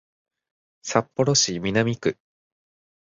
[0.81, 2.17] 札幌市南区